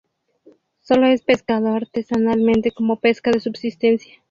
Sólo 0.79 1.05
es 1.05 1.21
pescado 1.21 1.73
artesanalmente 1.75 2.71
como 2.71 2.99
pesca 2.99 3.29
de 3.29 3.39
subsistencia. 3.39 4.15